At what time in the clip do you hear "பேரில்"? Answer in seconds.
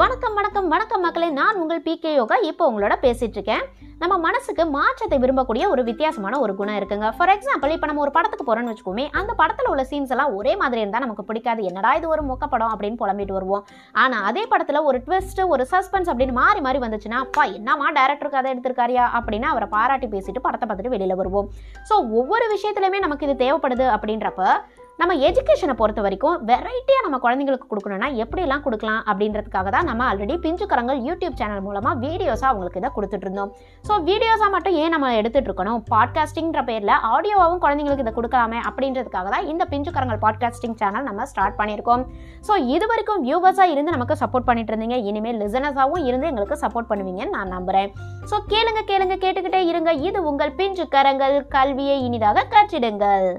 36.70-36.94